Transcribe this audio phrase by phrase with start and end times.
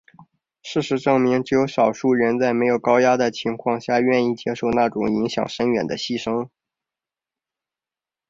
[0.63, 6.49] 事实证明只有少数人在没有高压的情况下愿意接受那种影响深远的牺牲。